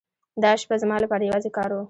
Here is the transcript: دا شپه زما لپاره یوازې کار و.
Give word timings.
دا 0.43 0.51
شپه 0.61 0.75
زما 0.83 0.95
لپاره 1.03 1.23
یوازې 1.29 1.49
کار 1.57 1.69
و. 1.71 1.79